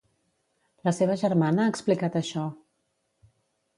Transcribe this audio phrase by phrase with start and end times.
[0.87, 2.47] La seva germana ha explicat això.